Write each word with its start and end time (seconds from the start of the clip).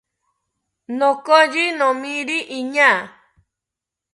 Nokoyi 0.97 1.65
nomiri 1.77 2.37
iñaa 2.57 2.99